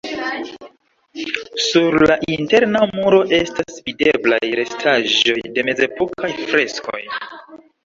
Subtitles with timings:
[1.65, 7.01] Sur la interna muro estas videblaj restaĵoj de mezepokaj freskoj.